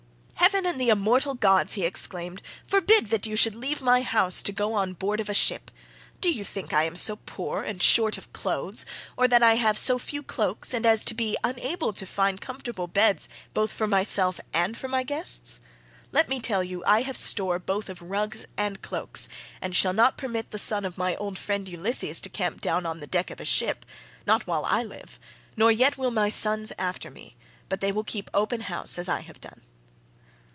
[0.41, 4.51] "Heaven and the immortal gods," he exclaimed, "forbid that you should leave my house to
[4.51, 5.71] go on board of a ship.
[6.19, 8.85] Do you think I am so poor and short of clothes,
[9.15, 12.87] or that I have so few cloaks and as to be unable to find comfortable
[12.87, 15.61] beds both for myself and for my guests?
[16.11, 19.29] Let me tell you I have store both of rugs and cloaks,
[19.61, 22.99] and shall not permit the son of my old friend Ulysses to camp down on
[22.99, 27.37] the deck of a ship—not while I live—nor yet will my sons after me,
[27.69, 29.61] but they will keep open house as I have done."